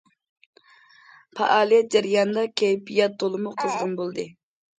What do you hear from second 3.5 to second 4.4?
قىزغىن بولدى.